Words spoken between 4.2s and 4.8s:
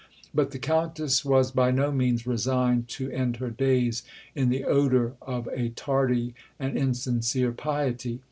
in the